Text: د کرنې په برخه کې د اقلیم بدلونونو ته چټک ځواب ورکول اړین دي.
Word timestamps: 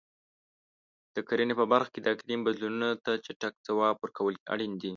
د 1.15 1.17
کرنې 1.27 1.53
په 1.59 1.65
برخه 1.71 1.89
کې 1.93 1.99
د 2.01 2.07
اقلیم 2.15 2.41
بدلونونو 2.43 2.89
ته 3.05 3.11
چټک 3.25 3.53
ځواب 3.67 3.95
ورکول 3.99 4.35
اړین 4.53 4.73
دي. 4.81 4.89